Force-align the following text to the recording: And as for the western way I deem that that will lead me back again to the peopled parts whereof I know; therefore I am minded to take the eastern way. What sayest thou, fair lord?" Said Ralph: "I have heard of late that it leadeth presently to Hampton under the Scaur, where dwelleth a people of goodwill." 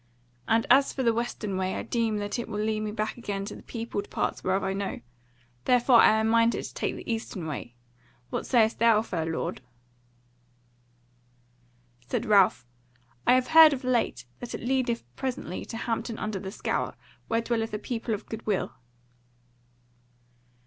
And 0.47 0.65
as 0.71 0.91
for 0.91 1.03
the 1.03 1.13
western 1.13 1.57
way 1.57 1.75
I 1.75 1.83
deem 1.83 2.17
that 2.17 2.31
that 2.31 2.47
will 2.47 2.63
lead 2.63 2.79
me 2.79 2.91
back 2.91 3.17
again 3.19 3.45
to 3.45 3.55
the 3.55 3.61
peopled 3.61 4.09
parts 4.09 4.43
whereof 4.43 4.63
I 4.63 4.73
know; 4.73 4.99
therefore 5.65 5.97
I 5.97 6.17
am 6.19 6.27
minded 6.27 6.63
to 6.63 6.73
take 6.73 6.95
the 6.95 7.07
eastern 7.07 7.45
way. 7.45 7.75
What 8.31 8.47
sayest 8.47 8.79
thou, 8.79 9.03
fair 9.03 9.27
lord?" 9.27 9.61
Said 12.07 12.25
Ralph: 12.25 12.65
"I 13.27 13.33
have 13.35 13.49
heard 13.49 13.73
of 13.73 13.83
late 13.83 14.25
that 14.39 14.55
it 14.55 14.63
leadeth 14.67 15.03
presently 15.15 15.65
to 15.65 15.77
Hampton 15.77 16.17
under 16.17 16.39
the 16.39 16.49
Scaur, 16.49 16.95
where 17.27 17.41
dwelleth 17.41 17.71
a 17.71 17.77
people 17.77 18.15
of 18.15 18.25
goodwill." 18.25 18.73